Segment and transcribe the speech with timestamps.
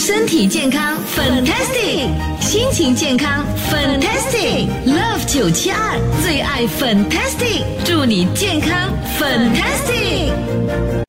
[0.00, 2.08] 身体健康，fantastic；
[2.40, 4.66] 心情健康，fantastic。
[4.86, 8.90] Love 九七二最爱 fantastic，祝你健康
[9.20, 10.99] fantastic。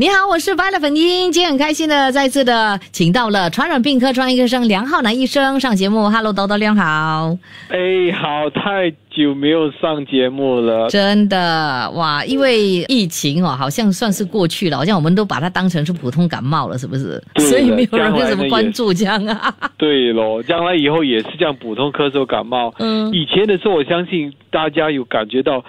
[0.00, 6.08] 你好，我是 Violet 粉英，今天很开心的再次的请到了传染病科专业医生梁浩南医生上节目。
[6.08, 7.36] Hello，豆豆亮好。
[7.68, 10.88] 哎，好，太久没有上节目了。
[10.88, 17.20] 真的哇，因为疫情哦，好像算是过去了，好像我们都把它当成是普通感冒了，是不是？
[17.38, 19.52] 所以没有人会怎么关注这样啊。
[19.76, 22.72] 对喽，将来以后也是这样，普通咳嗽感冒。
[22.78, 25.64] 嗯，以前的时候，我相信大家有感觉到。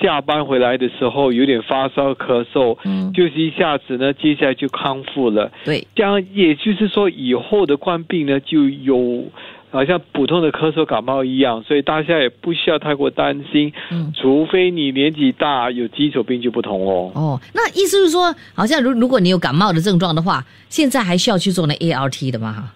[0.00, 5.50] 下班回来的时候有点发烧咳嗽，嗯，就是一下子呢，接下来就康复了。
[5.64, 9.24] 对，这样也就是说以后的冠病呢就有，
[9.70, 13.72] 好像普通的咳嗽感冒一样，所以大家也不需要太过担心。
[13.90, 17.12] 嗯，除非你年纪大有基础病就不同哦。
[17.14, 22.72] 哦，那意思是说，好像如如果你有感冒的症状的话，现在还需要去做那 A R T 的吗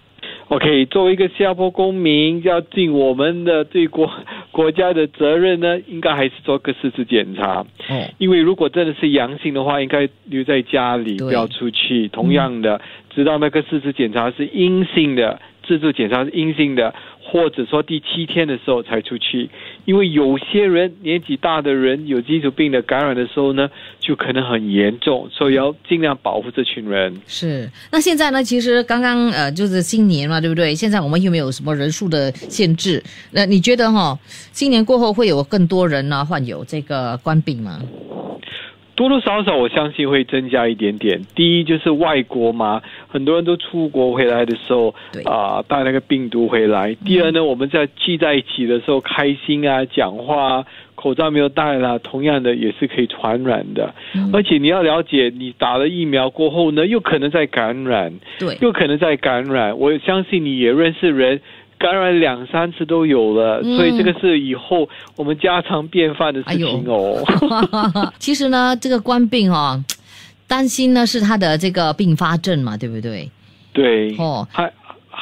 [0.53, 4.07] ？OK，作为一个新加坡公民，要尽我们的对国
[4.51, 7.65] 国家的责任呢，应该还是做个四次检查。
[7.89, 12.07] 哦，因为如果真的是阳性的话，应该留在家里，不要出去。
[12.09, 16.93] 同样的，直到那个四次检查是阴性的，自助检查是阴性的。
[17.33, 19.49] 或者说第七天的时候才出去，
[19.85, 23.67] 因为有些人年纪大的人有基础病的感染的时候呢，
[23.99, 27.19] 就可能很严重，所以要尽量保护这群人。
[27.25, 28.43] 是，那现在呢？
[28.43, 30.75] 其实刚刚呃，就是新年嘛，对不对？
[30.75, 33.03] 现在我们有没有什么人数的限制？
[33.31, 34.15] 那你觉得哈，
[34.51, 37.81] 新年过后会有更多人呢患有这个冠病吗？
[38.95, 41.19] 多多少少，我相信会增加一点点。
[41.35, 44.93] 第一就是外国嘛，很多人都出国回来的时候，
[45.25, 46.93] 啊，带那个病毒回来。
[47.03, 53.93] 第二呢，我们在聚在一起的时候，开心啊，讲话，口罩没有戴啦，同样的也是可以传染的。
[54.31, 59.77] 而且你要了解，你打了疫苗过后呢，又可能在感染，对，又可能在感染。
[59.79, 61.41] 我相信你也认识人。
[61.83, 67.21] 感染两三次都有了，所以这个是以后我们家常便饭的事情哦。
[68.17, 69.83] 其实呢，这个官病哦，
[70.47, 73.29] 担心呢是他的这个并发症嘛，对不对？
[73.73, 74.71] 对，哦，还。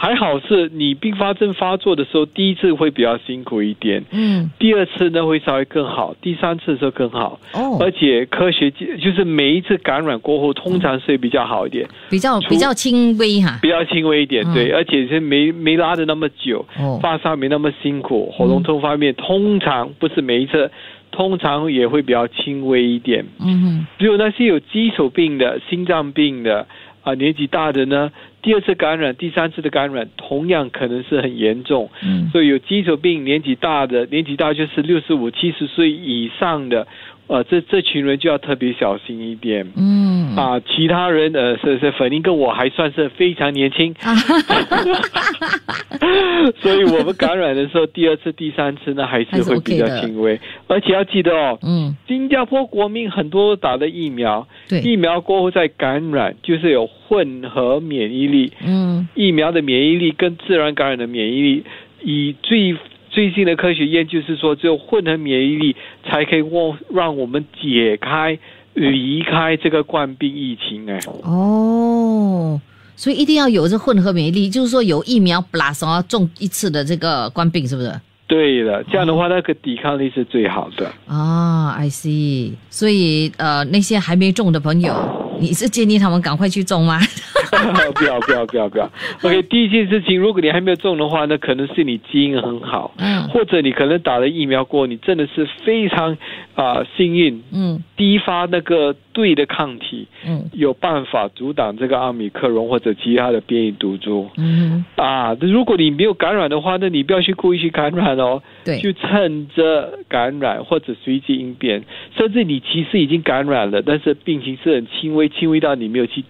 [0.02, 20.72] 还好是你并发症发作的时候，第一次会比较辛苦一点，嗯，第二次呢会稍微更好，第三次的时候更好，哦，而且科学就是每一次感染过后，通常是比较好一点，比较比较轻微哈，比较轻微一点，对，而且是没没拉的那么久，哦，发烧没那么辛苦，喉咙痛方面通常不是每一次，
[21.12, 26.66] 通常也会比较轻微一点，嗯哼，只有那些有基础病的、心脏病的
[27.04, 28.12] 啊，年纪大的呢。
[28.42, 31.90] 第二次感染、第三次的感染，同样可能是很严重。
[32.04, 36.88] 嗯，所以有基础病、年纪大的，年纪大就是六十五、七十岁以上的。
[37.32, 39.66] 呃，这这群人就要特别小心一点。
[39.78, 43.96] 嗯啊，其他人呃，是是，粉英跟我还算是非常年轻，
[46.62, 50.38] 所以我们感染的时候，第二次、第三次呢，还是会比较轻微。
[50.68, 58.52] 而且要记得哦，嗯，新加坡国民很多打的疫苗，对，疫苗过后再感染，就是有混合免疫力。
[58.62, 61.64] 嗯，疫苗的免疫力跟自然感染的免疫力，
[62.04, 62.76] 以最。
[63.12, 65.76] 最近的科学研究是说，只有混合免疫力
[66.10, 68.40] 才可以让让我们解开、
[68.74, 70.90] 离开这个冠病疫情。
[70.90, 72.60] 哎，哦，
[72.96, 77.94] 所以一定要有这混合免疫力，就是说有疫苗 plus 中一次的这个冠病，是不是？
[78.28, 80.90] 对的，这样的话，那个抵抗力是最好的。
[81.06, 82.54] 啊，I see。
[82.70, 84.96] 所以呃，那些还没中的朋友，
[85.42, 86.98] 你是建议他们赶快去种吗？
[87.96, 88.90] 不要不要不要不要！
[89.24, 96.18] OK，第一件事情，如果你还没有中的话，那可能是你基因很好，嗯，或者你可能打了疫苗过，你真的是非常
[96.56, 111.84] 啊幸运，嗯，第一发那个对的抗体，嗯，有办法阻挡这个阿米克戎或者其他的变异毒株，嗯，啊，如果你没有感染的话，那你不要去故意去感染哦，对，就趁着感染或者随机应变，
[112.18, 116.24] 甚至你其实已经感染了，但是病情是很轻微，轻微到你没有去。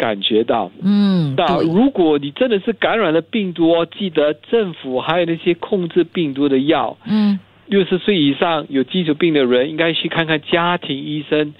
[0.00, 11.52] 感觉到，嗯，那如果你真的是感染了病毒哦，记得政府还有那些控制病毒的药，嗯，六十岁以上有基础病的人应该去看看家庭医生，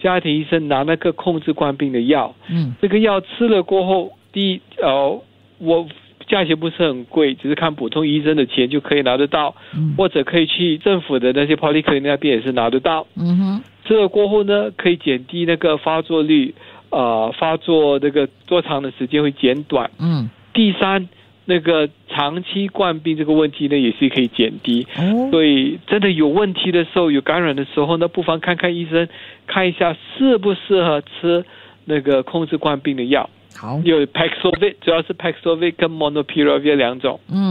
[0.00, 5.20] 家庭医生拿那个控制冠病的药，嗯，这个药吃了过后，第一，呃，
[5.58, 5.88] 我
[6.28, 16.54] 价钱不是很贵，只是看普通医生的钱就可以拿得到，嗯，或者可以去政府的那些 polyclinic 那边也是拿得到，嗯哼，吃了过后呢，可以减低那个发作率，
[16.90, 21.08] 呃，发作这个多长的时间会减短，嗯，第三。
[21.50, 24.86] 那个长期冠病这个问题呢，也是可以减低。
[24.98, 29.08] 哦，所以真的有问题的时候，有感染的时候呢，不妨看看医生，
[29.46, 31.42] 看一下适不适合吃
[31.86, 33.30] 那个控制冠病的药。
[33.56, 37.18] 好，有 Paxlovid，主要是 Paxlovid 跟 Monopiravir 两种。
[37.32, 37.47] 嗯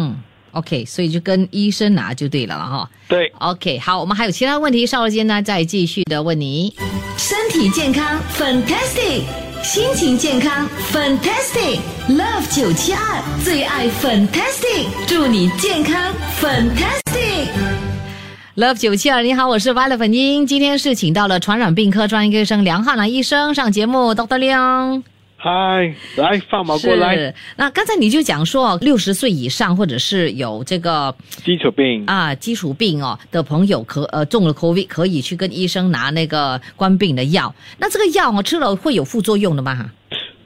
[0.58, 2.90] ，OK，所以就跟医生拿就对了了哈。
[3.08, 6.76] 对，OK，好，我们还有其他问题，稍后间呢再继续的问你。
[7.18, 9.24] 身体健康，Fantastic。
[9.64, 25.04] 心情健康，Fantastic，Love 九七二最爱 Fantastic，祝你健康，Fantastic，Love 九七二，你好，我是 Violet 粉英，今天是请到了传染病科专业医生梁汉南医生上节目，Doctor 梁。
[25.40, 27.34] 嗨，来放马过来。
[27.58, 37.54] 那刚才你就讲说，六十岁以上或者是有这个基础病啊，基础病哦的朋友，可呃中了 COVID 可以去跟医生拿那个关病的药。
[37.78, 39.92] 那这个药哦吃了会有副作用的吗？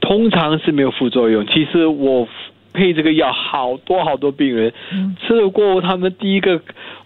[0.00, 1.46] 通常是没有副作用。
[1.46, 2.28] 其实我。
[2.74, 4.72] 配这个药，好多好多病人
[5.20, 6.58] 吃了过后，他们第一个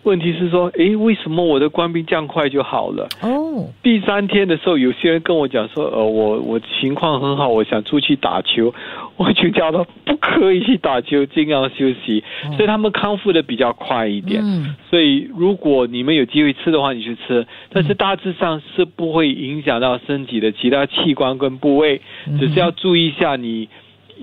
[0.07, 8.73] 问题是说：“诶，为什么我的官兵这样快就好了？”哦，第三天的时候，有些人跟我讲说：“呃，我我情况很好，我想出去打球。
[9.19, 12.23] ”我就叫他不可以去打球，尽量休息。
[12.57, 14.41] 所以他们康复的比较快一点。
[14.45, 17.47] 嗯，所以如果你们有机会吃的话，你去吃。
[17.73, 22.01] 但是大致上是不会影响到身体的其他器官跟部位，
[22.39, 23.69] 只是要注意一下你。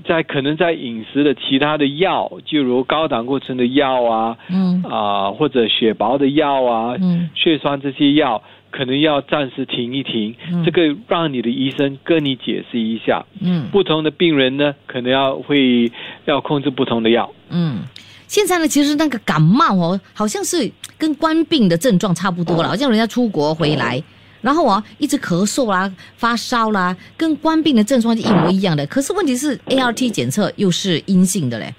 [0.05, 8.41] 在可能在饮食的其他的药，就如高胆固醇的药啊，嗯啊或者血薄的药啊，嗯血栓这些药，
[8.71, 10.35] 可能要暂时停一停。
[10.65, 13.23] 这个让你的医生跟你解释一下。
[13.39, 15.91] 嗯，不同的病人呢，可能要会
[16.25, 17.31] 要控制不同的药。
[17.49, 17.83] 嗯，
[18.27, 24.01] 现在呢，其实那个感冒哦，好像是跟冠病的症状差不多了，好像人家出国回来。
[24.43, 28.85] 然后啊，一直咳嗽啦、发烧啦，跟冠病的症状是一模一样的。
[28.85, 31.73] 可是问题是，A R T 检测又是阴性的嘞，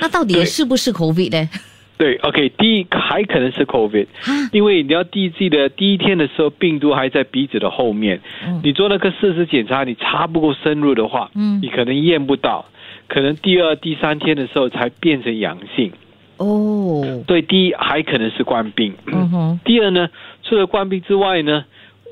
[0.00, 1.50] 那到底是不是 COVID 呢？
[1.96, 4.06] 对，OK，第一还可能是 COVID，
[4.52, 8.20] 因为你要第一季的第一天的时候，病毒还在鼻子的后面，
[8.62, 12.64] 你做那个事实检查，你查不够深入的话，嗯，你可能验不到，
[13.08, 15.92] 可能第二、第三天的时候才变成阳性。
[16.36, 20.08] 哦，对，第一还可能是冠病，嗯哼，第二呢，
[20.42, 21.64] 除了冠病之外呢？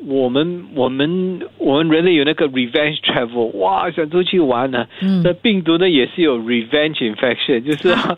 [0.06, 4.86] 我们我们我们人类有那个 revenge travel，哇，想出去玩呢。
[5.22, 8.16] 那病毒呢也是有 revenge infection，就是啊，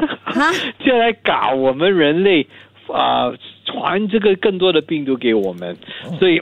[0.84, 2.46] 就来搞我们人类
[2.88, 3.32] 啊，
[3.64, 5.76] 传这个更多的病毒给我们。
[6.18, 6.40] 所以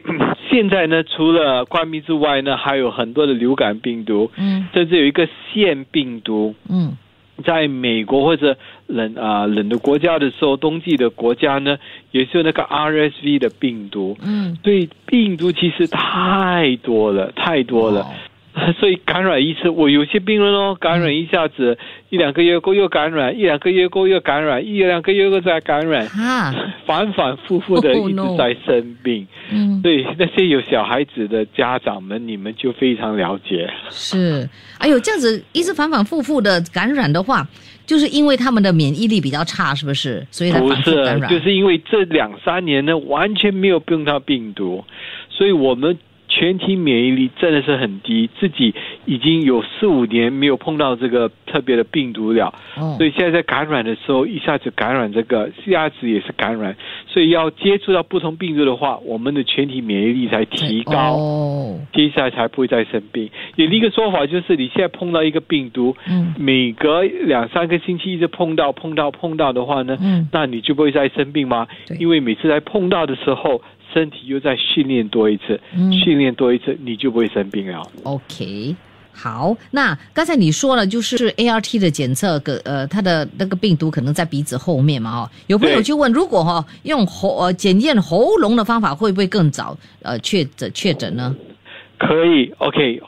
[0.51, 6.97] 现在呢，除了冠病之外呢，还有很多的流感病毒，嗯，甚至有一个腺病毒，嗯。
[7.45, 11.77] 在美国或者冷啊冷的国家的时候，冬季的国家呢，
[12.13, 14.17] 也是有那个 RSV 的病毒。
[14.23, 18.07] 嗯，所以病毒其实太多了，太多了。
[18.79, 21.77] 所以感染一次，我有些病人哦，感染一下子
[22.09, 26.55] 一两个月过又感染，一两个月过又感染，一两个月过再感染，啊，
[26.87, 29.27] 反反复复的一直在生病。
[29.51, 33.69] 嗯，对那些有小孩子的家长们，你们就非常了解。
[33.91, 34.49] 是，
[34.79, 37.45] 哎呦，这样子一直反反复复的感染的话，
[37.85, 40.25] 就是因为他们的免疫力比较差，是不是？
[40.31, 41.29] 所以才反复感染。
[41.29, 44.85] 就是因为这两三年呢，完全没有碰到病毒，
[45.29, 45.99] 所以我们。
[46.35, 48.75] 全体免疫力真的是很低，自己
[49.05, 52.53] 已经有四五年没有碰到这个特别的病毒了，
[52.97, 56.77] 所以现在在感染的时候一下子感染这个，下子也是感染，
[57.07, 61.17] 所以要接触到不同病毒的话，我们的全体免疫力才提高，
[61.93, 63.31] 接下来才不会再生病。
[63.55, 65.95] 有一个说法就是，你现在碰到一个病毒，
[66.37, 69.97] 每隔两三个星期一直碰到碰到碰到的话呢，
[70.33, 71.69] 那你就不会再生病吗？
[72.01, 73.63] 因为每次在碰到的时候。
[73.95, 75.59] 身体又再训练多一次，
[76.05, 77.81] 训练多一次，你就不会生病了。
[78.03, 78.75] OK，
[79.13, 91.35] 好，那刚才你说了，就是 ART 的检测，个呃，它的那个病毒可能在鼻子后面嘛，哦，有朋友就问，如果哈用喉呃检验喉咙的方法，会不会更早呃确诊确诊呢？
[91.97, 93.01] 可以，OK。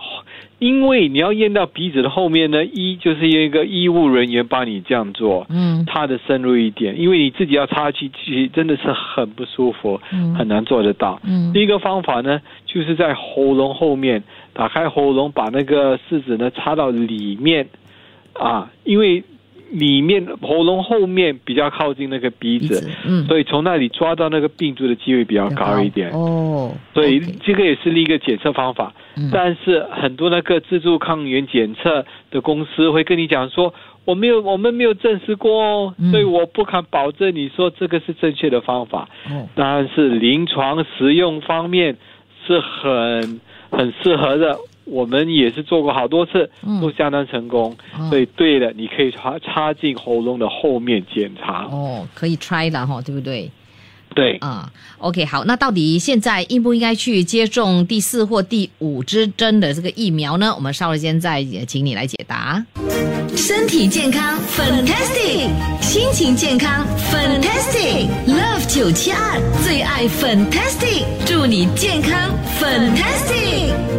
[0.58, 11.20] 因为你要验到鼻子的后面呢，一就是一个医务人员帮你这样做，嗯，他的深入一点，因为你自己要插气，其实真的是很不舒服，嗯，很难做得到。
[11.24, 14.22] 嗯，第一个方法呢，就是在喉咙后面
[14.54, 17.68] 打开喉咙，把那个试纸呢插到里面，
[18.32, 19.22] 啊，因为
[19.72, 26.72] 里面喉咙后面比较靠近那个鼻子，嗯，所以从那里抓到那个病毒的机会比较高一点哦。
[26.94, 28.94] 所以这个也是另一个检测方法。
[29.32, 33.72] 但是很多那个自助抗原检测的公司会跟你讲说，
[34.04, 39.08] 我没有，我们没有证实过哦，所以我不敢保证你说这个是正确的方法。
[39.54, 41.96] 但是临床实用方面
[42.46, 44.56] 是很很适合的。
[44.84, 46.48] 我们也是做过好多次，
[46.80, 47.76] 都相当成功。
[48.08, 51.64] 所以对的，你可以插插进喉咙的后面检查。
[51.64, 53.50] 哦，可以 try 了哈，对不对？
[54.16, 60.54] 对啊，OK，好，那到底现在应不应该去接种第四或第五支针的这个疫苗呢？
[60.56, 62.64] 我们稍后间再请你来解答。
[63.36, 65.50] 身体健康，fantastic；
[65.82, 68.06] 心情健康，fantastic。
[68.26, 73.95] Love 九七二最爱 fantastic，祝你健康，fantastic。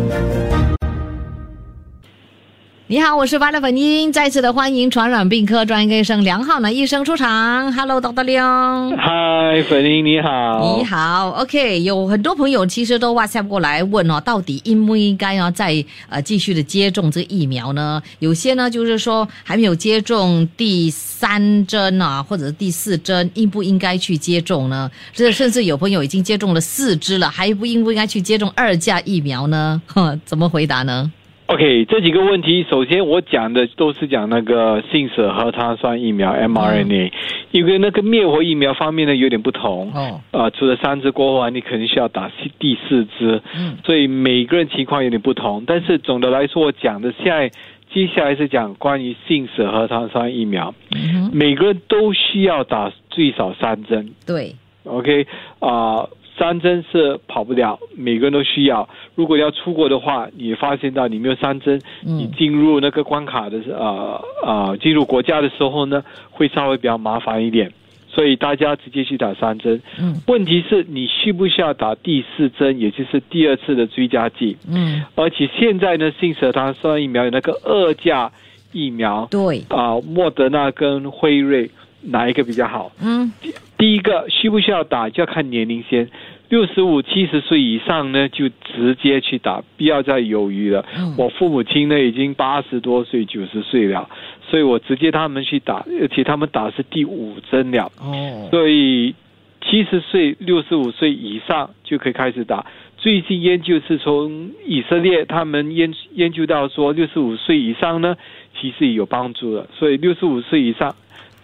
[2.90, 7.74] 你好，我是巴勒粉英，再次的欢迎传染病科专科医生梁浩南医生出场。
[7.74, 8.24] Hello，Dr.
[8.24, 8.96] 梁。
[8.96, 10.78] 嗨，粉英你好。
[10.78, 18.02] 你好，OK，有很多朋友其实都 WhatsApp 过来问哦，到底应不应该要再呃继续的接种这个疫苗呢？
[18.20, 24.90] 有些呢就是说还没有接种第三针啊，或者是第四针，应不应该去接种呢？
[25.12, 29.82] 这甚至有朋友已经接种了四支了，还不应不应该去接种二价疫苗呢？
[29.88, 31.12] 呵，怎么回答呢
[31.48, 37.12] ？OK，这几个问题，首先我讲的都是讲那个信使核糖酸疫苗 mRNA，
[37.52, 39.92] 因为那个灭活疫苗方面呢有点不同。
[39.94, 40.22] 哦。
[40.32, 43.42] 啊，除了三支过后啊，你肯定需要打第四支。
[43.58, 43.78] 嗯。
[43.86, 47.50] 所以每个人情况有点不同，但是总的来说，我讲的现在
[47.94, 50.76] 接下来是讲关于信使核糖酸疫苗。
[50.94, 54.14] 嗯每个人都需要打最少三针。
[54.26, 54.54] 对。
[54.84, 55.26] OK，
[55.60, 56.08] 啊。
[56.38, 58.88] 三针是跑不了，每个人都需要。
[59.16, 67.72] 如果要出国的话，你发现到你没有三针，你进入那个关卡的呃呃进入国家的时候呢，会稍微比较麻烦一点。
[68.10, 69.80] 所以大家直接去打三针。
[70.00, 70.16] 嗯。
[70.28, 74.58] 问题是你需不需要打第四针，也就是第二次的追加剂？
[74.68, 75.04] 嗯。
[75.16, 78.32] 而且现在呢，信使糖酸疫苗有那个二价
[78.72, 79.28] 疫苗。
[79.30, 79.64] 对。
[79.70, 81.70] 啊，莫德纳跟辉瑞。
[82.02, 82.92] 哪一个比较好？
[83.02, 83.32] 嗯，
[83.78, 86.10] 第一个需不需要打就要看年龄先，
[86.50, 90.86] 六十五、七十岁以上呢就直接去打，不要再犹豫了。
[91.18, 94.10] 我父母亲呢已经八十多岁、九十岁了，
[94.50, 97.92] 所以我直接他们去打，而且他们打是第五针了。
[98.00, 99.14] 哦，所以
[99.62, 102.66] 七十岁、六十五岁以上就可以开始打。
[102.98, 108.16] 最近研究是从以色列他们研研究到说，六十五岁以上呢
[108.60, 110.96] 其实有帮助的，所以六十五岁以上。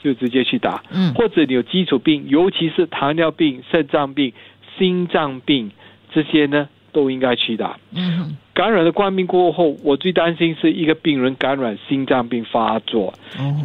[0.04, 4.34] 就直接去打，嗯，或者你有基础病，尤其是糖尿病、肾脏病、
[4.78, 5.72] 心脏病
[6.14, 7.78] 这些呢，都应该去打。
[7.96, 13.14] 嗯，感染了冠病过后，我最担心是一个病人感染心脏病发作，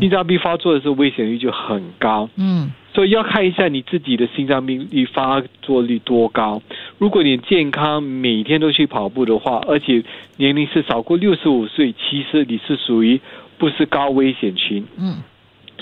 [0.00, 2.30] 心脏病发作的时候危险率就很高。
[2.36, 6.62] 嗯，所以要看一下你自己的心脏病率发作率多高。
[6.98, 10.02] 如果你健康，每天都去跑步的话，而且
[10.36, 13.20] 年龄是少过六十五岁，其实你是属于
[13.58, 14.84] 不是高危险群。
[14.96, 15.16] 嗯。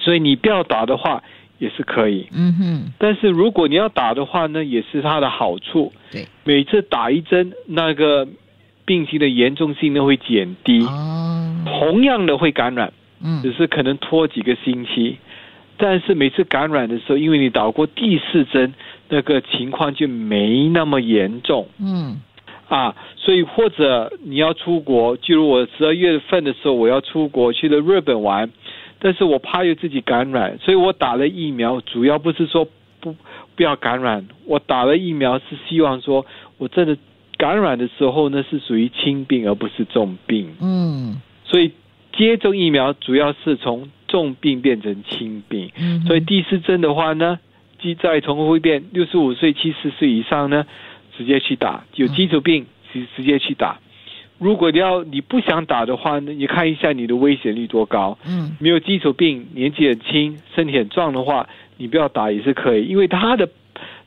[0.06, 1.20] 所以你不要打的话
[1.58, 2.92] 也是可以，嗯哼。
[2.96, 5.92] 但是如果你要打的话呢，也是它的好处。
[6.12, 8.28] 对，每次打一针，那个
[8.84, 10.84] 病情的严重性呢会减低。
[10.84, 11.52] 哦。
[11.66, 15.16] 同样的会感染，嗯，只是可能拖几个星期。
[15.76, 18.72] 但是每次感染的时候，因为你打过第四针，
[19.08, 21.66] 那个情况就没那么严重。
[21.80, 22.20] 嗯。
[22.68, 28.50] 啊，所以或者你要出国，就如我十二月份的时候，我要出国去了日本玩。
[29.06, 32.66] 但是我怕有自己感染，所以我打了疫苗，主要不是说
[32.98, 33.14] 不
[33.54, 36.26] 不要感染，我打了疫苗是希望说
[36.58, 36.98] 我真的
[37.36, 40.52] 感染的时候呢是属于轻病而不是重病。
[40.60, 41.70] 嗯，所以
[42.18, 45.70] 接种疫苗主要是从重病变成轻病。
[45.78, 47.38] 嗯，所以第四针的话呢，
[47.80, 50.66] 即再重复一遍，六十五岁、七十岁以上呢，
[51.16, 53.78] 直接去打；有基础病直直接去打。
[54.38, 58.18] 如果你要你不想打的话呢，你看一下你的危险率多高。
[58.26, 63.48] 嗯，没有基础病，年纪很轻，身体很壮的话，你不要打也是可以，因为它的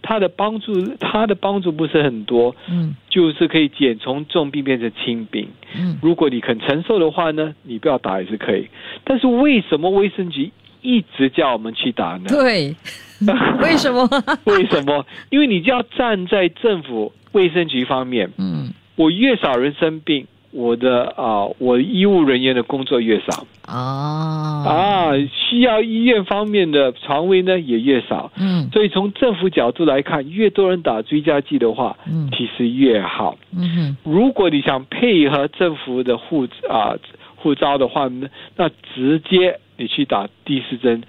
[0.01, 2.55] 它的帮助它的帮助不是很多。
[2.69, 5.47] 嗯，就是可以减从重病变成轻病。
[5.75, 8.67] 嗯，如果你肯承受的话呢，你不要打也是可以。
[9.03, 12.25] 但是为什么卫生局一直叫我们去打呢？
[12.29, 12.75] 对，
[13.61, 14.07] 为什么？
[14.45, 15.05] 为什么？
[15.31, 18.31] 因为你就要站在政府卫生局方面。
[18.37, 18.71] 嗯。
[18.99, 28.29] 我越少人生病，我的啊，我医务人员的工作越少啊啊，需要医院方面的床位呢也越少。
[28.37, 33.37] 嗯，所以从政府角度来看，越多人打追加剂的话，嗯，其实越好。
[33.55, 36.97] 嗯哼，如果你想配合政府的护啊
[37.37, 38.27] 护照的话呢，
[38.57, 41.01] 那直接你去打第四针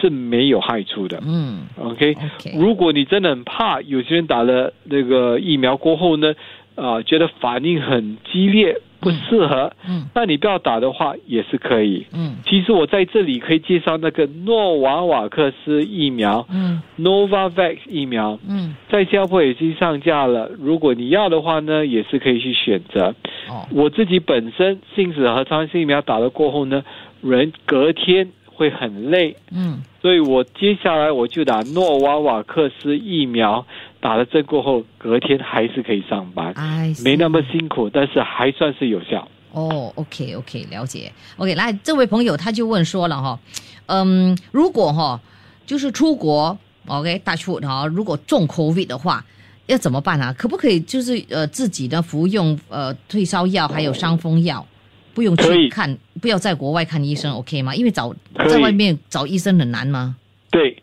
[0.00, 1.22] 是没有害处的。
[1.24, 2.10] 嗯，OK。
[2.10, 6.34] OK 如果你真的很怕，有些人打了那个疫苗过后呢，
[6.76, 12.06] 啊、觉得反应很激烈，不适合，嗯那你不要打的话也是可以。
[12.12, 20.50] 嗯其实我在这里可以介绍那个诺瓦瓦克斯疫苗嗯 （Novavax 疫苗），嗯在新加坡已经上架了。
[20.58, 23.14] 如果你要的话呢，也是可以去选择。
[23.48, 26.84] 哦我自己本身信使核酸性疫苗打了过后呢，
[27.22, 33.66] 人隔天会很累，嗯所以我接下来我就打诺瓦瓦克斯疫苗，
[34.00, 39.28] 打了针过后，隔天还是可以上班，哎，没那么辛苦，但是还算是有效。
[39.52, 41.10] 哦，OK OK，了解。
[41.36, 43.40] OK，来，这位朋友他就问说了哈，
[43.86, 45.20] 嗯，如果哈
[45.64, 49.24] 就是出国，OK，大出哈，如果中 COVID 的话，
[49.66, 50.32] 要怎么办啊？
[50.34, 54.64] 可不可以就是呃自己呢服用呃退烧药还有伤风药，
[55.14, 57.74] 不用去看，不要在国外看医生，OK 吗？
[57.74, 60.16] 因为找在外面找医生很难吗？
[60.50, 60.80] 对，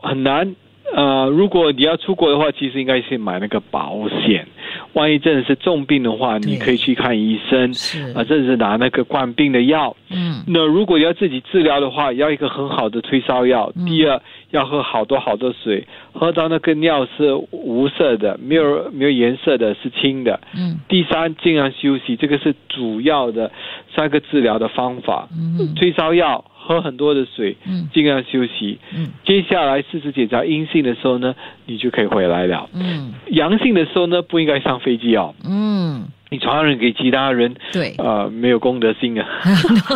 [0.00, 0.54] 很难。
[0.94, 4.46] 呃，如果你要出国的话，其实应该先买那个保险。
[4.94, 9.96] 万一真的是重病的话，你可以去看医生，是啊，甚至拿那个冠病的药。
[10.10, 13.72] 嗯那如果要自己治疗的话，要一个很好的退烧药。
[13.74, 14.20] 嗯第二，
[14.50, 20.38] 要喝好多好多水，喝到那个尿是无色的，没有没有颜色的，是清的。
[20.54, 23.50] 嗯第三，尽量休息，这个是主要的
[23.96, 25.28] 三个治疗的方法。
[25.32, 28.78] 嗯退烧药，喝很多的水，嗯尽量休息。
[28.94, 31.34] 嗯接下来四次检查阴性的时候呢，
[31.66, 32.68] 你就可以回来了。
[32.72, 37.94] 嗯阳性的时候呢，不应该上飞机哦，嗯，你传染给其他人，对。
[37.98, 39.26] 呃，没有公德心啊。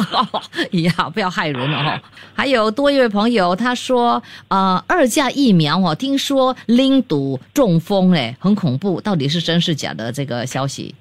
[0.72, 2.02] 呀，不要害人了哈、
[2.34, 10.94] 还有多一位朋友，他说，呃，二价疫苗哦，听说拎毒中风，哎，很恐怖，到底是真是假的这个消息？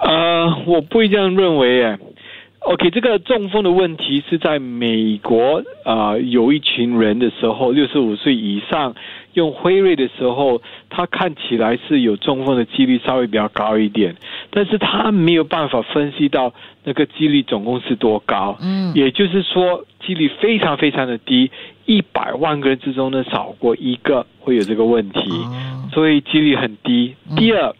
[0.00, 1.98] 呃，我不会这样认为诶。
[2.60, 8.94] OK，这个中风的问题是在美国啊、呃有一群人的时候，六十五岁以上
[9.34, 10.60] 用辉瑞的时候，
[10.90, 14.16] 他看起来是有中风的几率稍微比较高一点，
[14.50, 18.58] 但是他没有办法分析到那个几率总共是多高。
[18.60, 21.52] 嗯也就是说，几率非常非常的低，
[21.84, 25.30] 一百万个人之中呢，少过一个会有这个问题。
[25.30, 27.36] 哦，所以几率很低嗯。
[27.36, 27.72] 第二，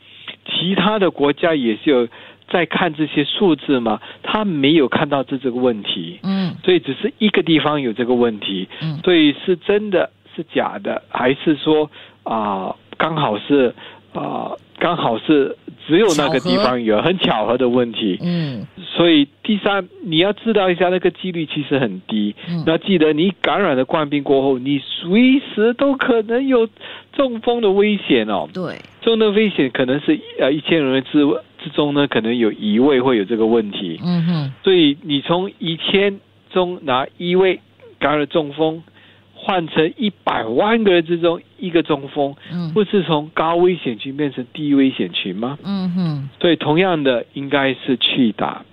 [0.46, 2.06] 其他的国家也是有
[2.48, 6.54] 在看这些数字嘛，他没有看到这这个问题，嗯。
[6.62, 8.98] 所以只是一个地方有这个问题，嗯。
[9.04, 11.90] 所以是真的是假的，还是说
[12.22, 13.74] 啊、刚好是
[14.12, 15.56] 啊、刚好是
[15.86, 18.18] 只有那个地方有很巧合的问题。
[18.22, 18.66] 嗯。
[18.76, 22.34] 所以第三，你要知道一下那个几率其实很低。
[22.48, 22.62] 嗯。
[22.66, 26.68] 那记得你感染了冠病过后，你随时都可能有
[27.12, 28.48] 中风的危险哦。
[28.54, 31.24] 对，中的危险可能是呃一千人之
[31.62, 34.00] 之中呢，可能有一位会有这个问题。
[34.02, 36.18] 嗯哼，所以你从一千
[36.50, 37.60] 中拿一位
[38.00, 38.82] 感染中风，
[39.32, 45.56] 换成一百万个人之中一个中风，嗯不是从高危险群变成低危险群吗？
[45.62, 48.64] 嗯哼，所以同样的，应该是去打。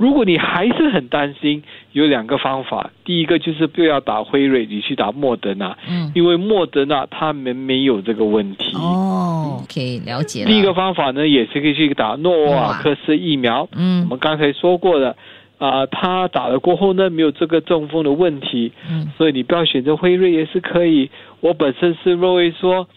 [0.00, 2.90] 如果你还是很担心，有两个方法。
[3.04, 8.74] 第一个就是不要打辉瑞，你去打莫德纳，嗯因为莫德纳他们没有这个问题。
[8.76, 10.46] 哦，OK，了解了。
[10.48, 13.68] 第一个方法呢，也是可以去打诺瓦克斯疫苗。
[13.76, 15.14] 嗯我们刚才说过的，
[15.58, 21.10] 啊、他打了过后呢，没有这个中风的问题，嗯所以你不要选择辉瑞也是可以。
[21.40, 22.88] 我本身是认为说，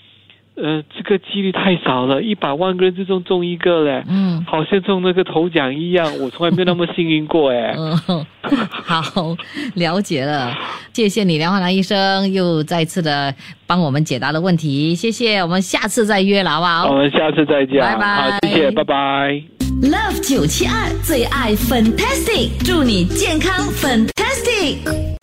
[0.56, 7.74] 呃，这个几率太少了，一百万个人之中中一个嘞，嗯好像中那个头奖一样，我从来没有那么幸运过哎。
[7.76, 8.26] 嗯，
[8.70, 9.36] 好，
[9.76, 10.56] 了解了，
[10.94, 13.34] 谢谢你，梁焕南医生又再次的
[13.66, 16.92] 帮我们解答了问题，谢谢，我们下次再约了，好不好？
[16.92, 19.44] 我们下次再见，拜拜好，谢谢，拜拜。
[19.82, 25.23] Love 九七二最爱 Fantastic，祝你健康 Fantastic。